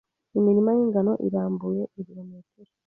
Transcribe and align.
Imirima 0.37 0.69
y'ingano 0.77 1.13
irambuye 1.27 1.83
ibirometero. 1.99 2.71